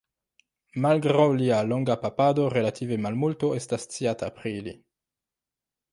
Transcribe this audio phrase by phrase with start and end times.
[0.85, 4.75] Malgraŭ lia longa papado relative malmulto estas sciata pri li.